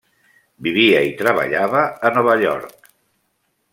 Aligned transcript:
Vivia 0.67 1.03
i 1.09 1.11
treballava 1.21 1.83
a 2.09 2.13
Nova 2.19 2.39
York. 2.47 2.93